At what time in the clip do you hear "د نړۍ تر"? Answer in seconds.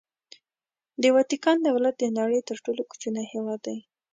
1.99-2.57